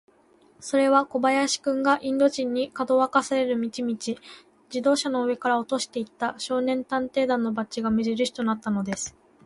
[0.59, 4.17] それは小林君が、インド人に、かどわかされる道々、自
[4.81, 9.15] 動車の上から落としていった、少年探偵団のバッジが目じるしとなったのです。